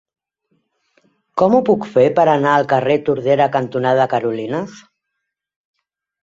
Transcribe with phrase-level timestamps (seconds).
[1.41, 4.81] Com ho puc fer per anar al carrer Tordera cantonada Carolines?